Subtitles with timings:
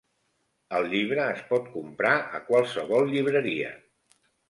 [0.77, 3.73] El llibre es pot comprar a qualsevol llibreria.